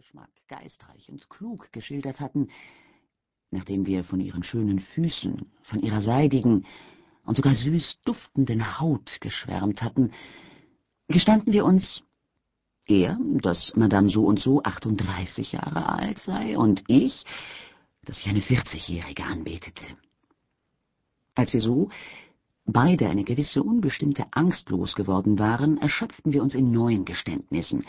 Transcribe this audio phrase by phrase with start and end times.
[0.00, 2.48] Geschmack geistreich und klug geschildert hatten,
[3.50, 6.64] nachdem wir von ihren schönen Füßen, von ihrer seidigen
[7.26, 10.12] und sogar süß duftenden Haut geschwärmt hatten,
[11.08, 12.02] gestanden wir uns,
[12.86, 17.26] er, dass Madame so und so 38 Jahre alt sei, und ich,
[18.06, 19.84] dass ich eine 40-Jährige anbetete.
[21.34, 21.90] Als wir so
[22.64, 27.84] beide eine gewisse unbestimmte Angst losgeworden waren, erschöpften wir uns in neuen Geständnissen,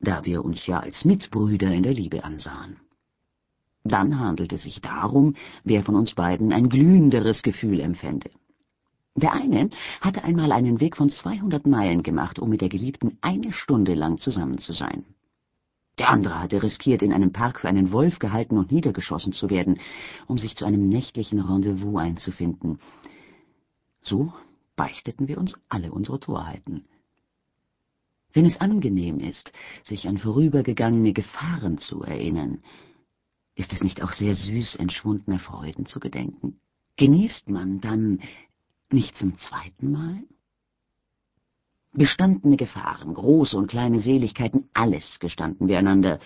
[0.00, 2.76] da wir uns ja als Mitbrüder in der Liebe ansahen.
[3.84, 8.30] Dann handelte es sich darum, wer von uns beiden ein glühenderes Gefühl empfände.
[9.14, 13.52] Der eine hatte einmal einen Weg von 200 Meilen gemacht, um mit der Geliebten eine
[13.52, 15.04] Stunde lang zusammen zu sein.
[15.98, 19.80] Der andere hatte riskiert, in einem Park für einen Wolf gehalten und niedergeschossen zu werden,
[20.26, 22.78] um sich zu einem nächtlichen Rendezvous einzufinden.
[24.02, 24.32] So
[24.76, 26.84] beichteten wir uns alle unsere Torheiten.
[28.36, 29.50] Wenn es angenehm ist,
[29.82, 32.58] sich an vorübergegangene Gefahren zu erinnern,
[33.54, 36.60] ist es nicht auch sehr süß, entschwundener Freuden zu gedenken?
[36.98, 38.20] Genießt man dann
[38.92, 40.22] nicht zum zweiten Mal?
[41.94, 46.20] Bestandene Gefahren, große und kleine Seligkeiten, alles gestanden wir einander,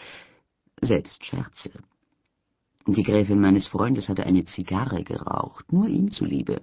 [0.80, 1.70] selbst Scherze.
[2.88, 6.62] Die Gräfin meines Freundes hatte eine Zigarre geraucht, nur ihm zuliebe.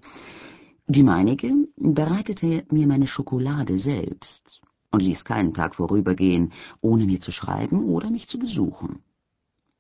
[0.87, 7.31] Die meinige bereitete mir meine Schokolade selbst und ließ keinen Tag vorübergehen, ohne mir zu
[7.31, 9.03] schreiben oder mich zu besuchen.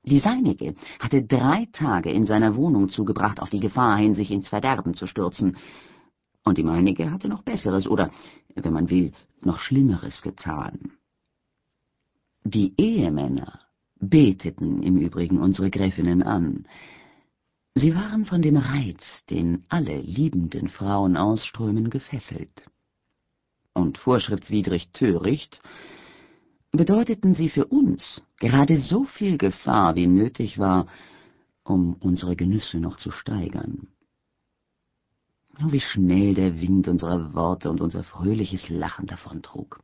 [0.03, 4.49] Die seinige hatte drei Tage in seiner Wohnung zugebracht, auf die Gefahr hin, sich ins
[4.49, 5.57] Verderben zu stürzen,
[6.45, 8.09] und die meinige hatte noch Besseres oder,
[8.55, 10.93] wenn man will, noch Schlimmeres getan.
[12.45, 13.59] Die Ehemänner
[13.99, 16.65] beteten im Übrigen unsere Gräfinnen an.
[17.75, 22.65] Sie waren von dem Reiz, den alle liebenden Frauen ausströmen, gefesselt.
[23.77, 25.61] Und vorschriftswidrig töricht,
[26.71, 30.87] bedeuteten sie für uns gerade so viel Gefahr, wie nötig war,
[31.63, 33.87] um unsere Genüsse noch zu steigern.
[35.59, 39.83] Nur wie schnell der Wind unsere Worte und unser fröhliches Lachen davontrug.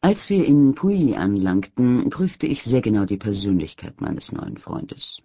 [0.00, 5.20] Als wir in Puy anlangten, prüfte ich sehr genau die Persönlichkeit meines neuen Freundes.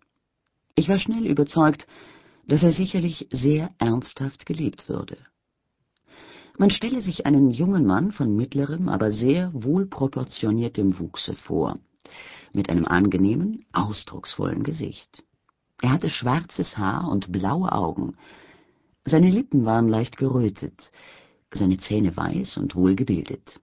[0.76, 1.88] Ich war schnell überzeugt,
[2.50, 5.18] dass er sicherlich sehr ernsthaft geliebt würde.
[6.58, 11.78] Man stelle sich einen jungen Mann von mittlerem, aber sehr wohlproportioniertem Wuchse vor,
[12.52, 15.24] mit einem angenehmen, ausdrucksvollen Gesicht.
[15.82, 18.18] Er hatte schwarzes Haar und blaue Augen.
[19.06, 20.92] Seine Lippen waren leicht gerötet,
[21.54, 23.62] seine Zähne weiß und wohlgebildet.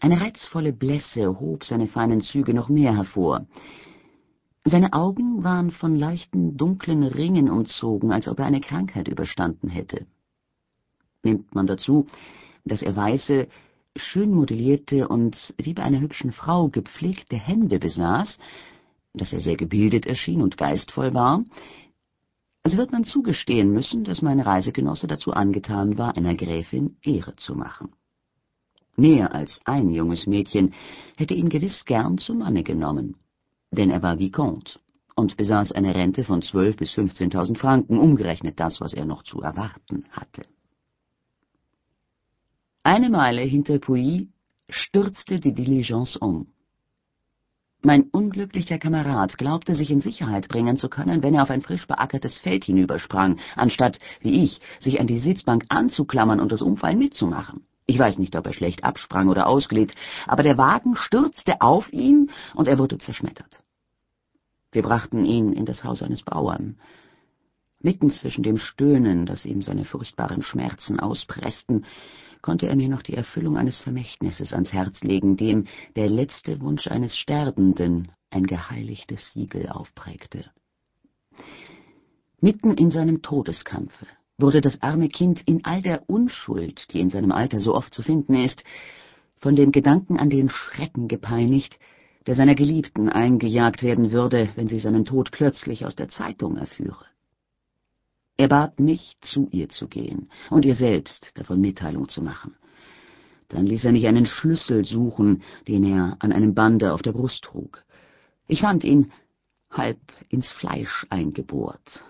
[0.00, 3.46] Eine reizvolle Blässe hob seine feinen Züge noch mehr hervor.
[4.68, 10.06] Seine Augen waren von leichten, dunklen Ringen umzogen, als ob er eine Krankheit überstanden hätte.
[11.22, 12.08] Nimmt man dazu,
[12.64, 13.46] dass er weiße,
[13.94, 18.38] schön modellierte und wie bei einer hübschen Frau gepflegte Hände besaß,
[19.14, 21.44] dass er sehr gebildet erschien und geistvoll war,
[22.64, 27.54] so wird man zugestehen müssen, dass mein Reisegenosse dazu angetan war, einer Gräfin Ehre zu
[27.54, 27.92] machen.
[28.96, 30.74] Mehr als ein junges Mädchen
[31.16, 33.14] hätte ihn gewiss gern zum Manne genommen,
[33.70, 34.78] denn er war Vicomte
[35.14, 39.40] und besaß eine Rente von zwölf bis fünfzehntausend Franken, umgerechnet das, was er noch zu
[39.40, 40.42] erwarten hatte.
[42.82, 44.28] Eine Meile hinter Pouilly
[44.68, 46.48] stürzte die Diligence um.
[47.82, 51.86] Mein unglücklicher Kamerad glaubte, sich in Sicherheit bringen zu können, wenn er auf ein frisch
[51.86, 57.64] beackertes Feld hinübersprang, anstatt, wie ich, sich an die Sitzbank anzuklammern und das Umfallen mitzumachen.
[57.86, 59.94] Ich weiß nicht, ob er schlecht absprang oder ausglitt,
[60.26, 63.62] aber der Wagen stürzte auf ihn und er wurde zerschmettert.
[64.72, 66.78] Wir brachten ihn in das Haus eines Bauern.
[67.80, 71.84] Mitten zwischen dem Stöhnen, das ihm seine furchtbaren Schmerzen auspressten,
[72.42, 76.88] konnte er mir noch die Erfüllung eines Vermächtnisses ans Herz legen, dem der letzte Wunsch
[76.88, 80.50] eines Sterbenden ein geheiligtes Siegel aufprägte.
[82.40, 84.06] Mitten in seinem Todeskampfe
[84.38, 88.02] wurde das arme Kind in all der Unschuld, die in seinem Alter so oft zu
[88.02, 88.64] finden ist,
[89.38, 91.78] von dem Gedanken an den Schrecken gepeinigt,
[92.26, 97.06] der seiner Geliebten eingejagt werden würde, wenn sie seinen Tod plötzlich aus der Zeitung erführe.
[98.36, 102.54] Er bat mich, zu ihr zu gehen und ihr selbst davon Mitteilung zu machen.
[103.48, 107.44] Dann ließ er mich einen Schlüssel suchen, den er an einem Bande auf der Brust
[107.44, 107.82] trug.
[108.48, 109.12] Ich fand ihn
[109.70, 109.98] halb
[110.28, 112.04] ins Fleisch eingebohrt.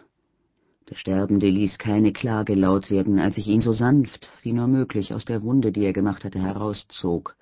[0.88, 5.12] Der Sterbende ließ keine Klage laut werden, als ich ihn so sanft wie nur möglich
[5.14, 7.34] aus der Wunde, die er gemacht hatte, herauszog.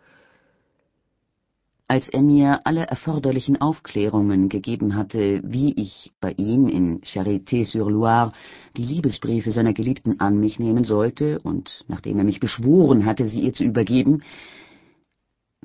[1.86, 8.32] Als er mir alle erforderlichen Aufklärungen gegeben hatte, wie ich bei ihm in Charité-sur-Loire
[8.78, 13.40] die Liebesbriefe seiner Geliebten an mich nehmen sollte, und nachdem er mich beschworen hatte, sie
[13.40, 14.22] ihr zu übergeben,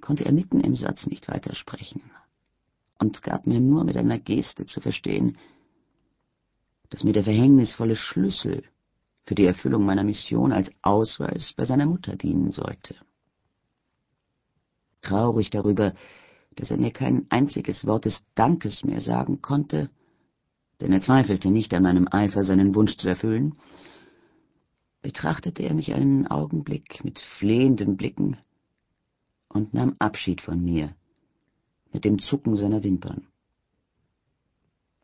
[0.01, 2.01] konnte er mitten im Satz nicht weitersprechen
[2.99, 5.37] und gab mir nur mit einer Geste zu verstehen,
[6.89, 8.63] dass mir der verhängnisvolle Schlüssel
[9.25, 12.95] für die Erfüllung meiner Mission als Ausweis bei seiner Mutter dienen sollte.
[15.01, 15.93] Traurig darüber,
[16.55, 19.89] dass er mir kein einziges Wort des Dankes mehr sagen konnte,
[20.81, 23.55] denn er zweifelte nicht an meinem Eifer, seinen Wunsch zu erfüllen,
[25.01, 28.37] betrachtete er mich einen Augenblick mit flehenden Blicken
[29.47, 30.95] und nahm Abschied von mir
[31.93, 33.27] mit dem Zucken seiner Wimpern.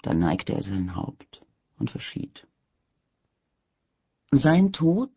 [0.01, 1.44] Dann neigte er sein Haupt
[1.77, 2.47] und verschied.
[4.31, 5.11] Sein Tod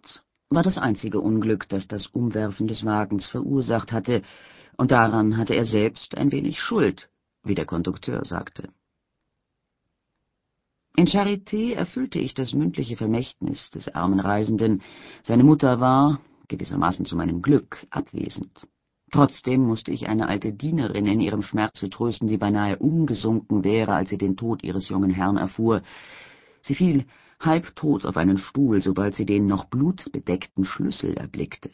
[0.50, 4.22] war das einzige Unglück, das das Umwerfen des Wagens verursacht hatte,
[4.76, 7.08] und daran hatte er selbst ein wenig Schuld,
[7.42, 8.68] wie der Kondukteur sagte.
[10.96, 14.82] In Charité erfüllte ich das mündliche Vermächtnis des armen Reisenden.
[15.22, 18.66] Seine Mutter war, gewissermaßen zu meinem Glück, abwesend.
[19.12, 24.10] Trotzdem musste ich eine alte Dienerin in ihrem Schmerze trösten, die beinahe umgesunken wäre, als
[24.10, 25.82] sie den Tod ihres jungen Herrn erfuhr.
[26.62, 27.06] Sie fiel
[27.40, 31.70] halbtot auf einen Stuhl, sobald sie den noch blutbedeckten Schlüssel erblickte.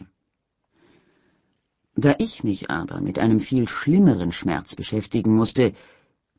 [1.97, 5.75] Da ich mich aber mit einem viel schlimmeren Schmerz beschäftigen musste,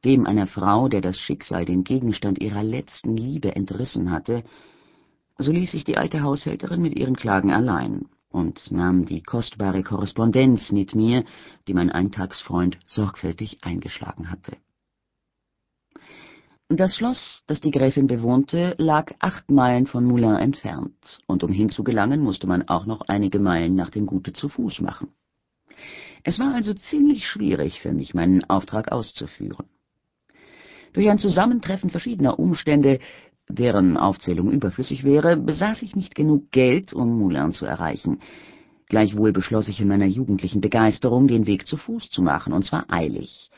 [0.03, 4.43] dem einer Frau, der das Schicksal den Gegenstand ihrer letzten Liebe entrissen hatte,
[5.37, 10.71] so ließ sich die alte Haushälterin mit ihren Klagen allein und nahm die kostbare Korrespondenz
[10.71, 11.23] mit mir,
[11.67, 14.57] die mein Eintagsfreund sorgfältig eingeschlagen hatte.
[16.69, 22.21] Das Schloss, das die Gräfin bewohnte, lag acht Meilen von Moulins entfernt, und um hinzugelangen,
[22.21, 25.09] musste man auch noch einige Meilen nach dem Gute zu Fuß machen.
[26.23, 29.67] Es war also ziemlich schwierig für mich, meinen Auftrag auszuführen.
[30.93, 32.97] Durch ein Zusammentreffen verschiedener Umstände,
[33.47, 38.21] deren Aufzählung überflüssig wäre, besaß ich nicht genug Geld, um Moulin zu erreichen.
[38.89, 42.91] Gleichwohl beschloss ich in meiner jugendlichen Begeisterung, den Weg zu Fuß zu machen, und zwar
[42.91, 43.51] eilig,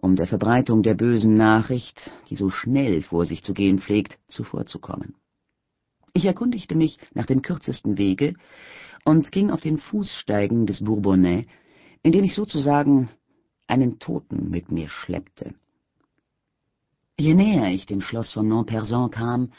[0.00, 5.14] um der Verbreitung der bösen Nachricht, die so schnell vor sich zu gehen pflegt, zuvorzukommen.
[6.14, 8.34] Ich erkundigte mich nach dem kürzesten Wege
[9.04, 11.46] und ging auf den Fußsteigen des Bourbonnais,
[12.02, 13.10] indem ich sozusagen
[13.66, 15.54] einen Toten mit mir schleppte.
[17.18, 19.52] Je näher ich dem Schloss von Montpersan kam,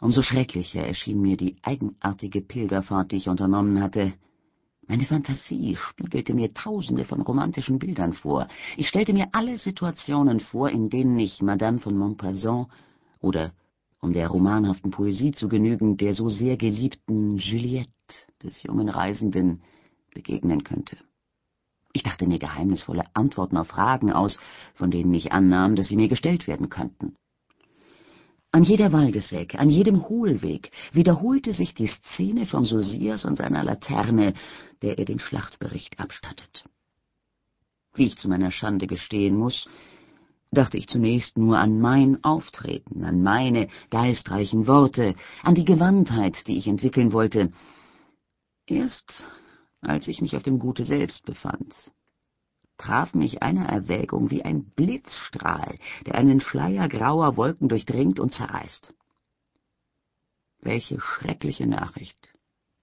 [0.00, 4.14] umso schrecklicher erschien mir die eigenartige Pilgerfahrt, die ich unternommen hatte.
[4.88, 8.46] Meine Fantasie spiegelte mir tausende von romantischen Bildern vor.
[8.76, 12.66] Ich stellte mir alle Situationen vor, in denen ich Madame von Montpersan
[13.20, 13.52] oder,
[14.00, 17.90] um der romanhaften Poesie zu genügen, der so sehr geliebten Juliette
[18.44, 19.62] des jungen Reisenden
[20.14, 20.96] begegnen könnte.
[21.92, 24.38] Ich dachte mir geheimnisvolle Antworten auf Fragen aus,
[24.74, 27.16] von denen ich annahm, dass sie mir gestellt werden könnten.
[28.56, 34.32] An jeder Waldesecke, an jedem Hohlweg wiederholte sich die Szene von Sosias und seiner Laterne,
[34.80, 36.64] der er den Schlachtbericht abstattet.
[37.92, 39.68] Wie ich zu meiner Schande gestehen muss,
[40.52, 46.56] dachte ich zunächst nur an mein Auftreten, an meine geistreichen Worte, an die Gewandtheit, die
[46.56, 47.52] ich entwickeln wollte.
[48.66, 49.26] Erst
[49.82, 51.74] als ich mich auf dem Gute selbst befand,
[52.78, 58.92] traf mich eine Erwägung wie ein Blitzstrahl, der einen Schleier grauer Wolken durchdringt und zerreißt.
[60.60, 62.18] Welche schreckliche Nachricht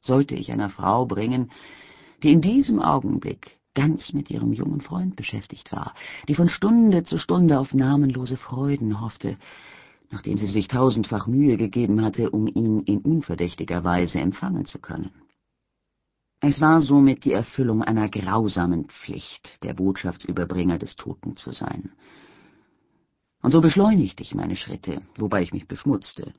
[0.01, 1.51] sollte ich einer Frau bringen,
[2.21, 5.93] die in diesem Augenblick ganz mit ihrem jungen Freund beschäftigt war,
[6.27, 9.37] die von Stunde zu Stunde auf namenlose Freuden hoffte,
[10.11, 15.11] nachdem sie sich tausendfach Mühe gegeben hatte, um ihn in unverdächtiger Weise empfangen zu können.
[16.45, 21.93] Es war somit die Erfüllung einer grausamen Pflicht, der Botschaftsüberbringer des Toten zu sein.
[23.41, 26.33] Und so beschleunigte ich meine Schritte, wobei ich mich beschmutzte,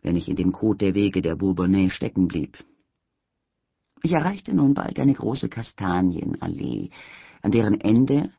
[0.00, 2.64] wenn ich in dem Kot der Wege der Bourbonnais stecken blieb.
[4.02, 6.88] Ich erreichte nun bald eine große Kastanienallee,
[7.42, 8.30] an deren Ende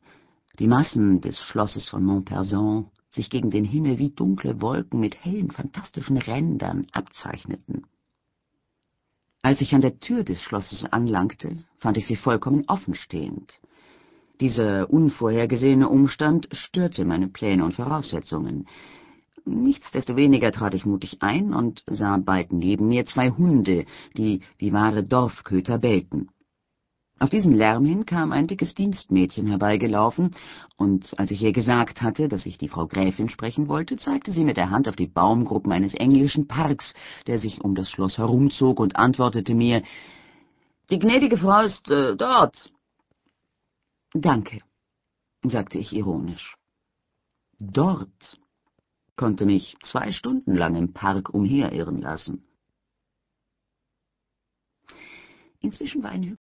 [0.58, 5.52] die Massen des Schlosses von Montpersan sich gegen den Himmel wie dunkle Wolken mit hellen,
[5.52, 7.86] fantastischen Rändern abzeichneten.
[9.46, 13.60] Als ich an der Tür des Schlosses anlangte, fand ich sie vollkommen offenstehend.
[14.40, 18.68] Dieser unvorhergesehene Umstand störte meine Pläne und Voraussetzungen.
[19.44, 23.86] Nichtsdestoweniger trat ich mutig ein und sah bald neben mir zwei Hunde,
[24.16, 26.30] die wie wahre Dorfköter bellten.
[27.24, 30.36] Auf diesen Lärm hin kam ein dickes Dienstmädchen herbeigelaufen,
[30.76, 34.44] und als ich ihr gesagt hatte, dass ich die Frau Gräfin sprechen wollte, zeigte sie
[34.44, 36.94] mit der Hand auf die Baumgruppen eines englischen Parks,
[37.26, 39.84] der sich um das Schloss herumzog, und antwortete mir,
[40.90, 42.74] »Die gnädige Frau ist äh, dort.«
[44.12, 44.60] »Danke«,
[45.44, 46.58] sagte ich ironisch.
[47.58, 48.38] »Dort«
[49.16, 52.44] konnte mich zwei Stunden lang im Park umherirren lassen.
[55.62, 56.24] Inzwischen war ein